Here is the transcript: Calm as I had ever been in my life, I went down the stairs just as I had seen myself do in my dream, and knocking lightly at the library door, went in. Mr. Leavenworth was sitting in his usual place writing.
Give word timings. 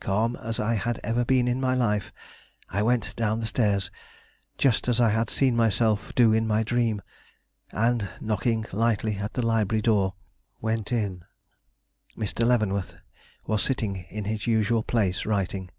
Calm 0.00 0.36
as 0.36 0.58
I 0.58 0.72
had 0.72 0.98
ever 1.04 1.22
been 1.22 1.46
in 1.46 1.60
my 1.60 1.74
life, 1.74 2.10
I 2.70 2.82
went 2.82 3.14
down 3.14 3.40
the 3.40 3.44
stairs 3.44 3.90
just 4.56 4.88
as 4.88 5.02
I 5.02 5.10
had 5.10 5.28
seen 5.28 5.54
myself 5.54 6.14
do 6.14 6.32
in 6.32 6.46
my 6.46 6.62
dream, 6.62 7.02
and 7.72 8.08
knocking 8.18 8.64
lightly 8.72 9.18
at 9.18 9.34
the 9.34 9.44
library 9.44 9.82
door, 9.82 10.14
went 10.62 10.92
in. 10.92 11.24
Mr. 12.16 12.46
Leavenworth 12.46 12.94
was 13.46 13.62
sitting 13.62 14.06
in 14.08 14.24
his 14.24 14.46
usual 14.46 14.82
place 14.82 15.26
writing. 15.26 15.70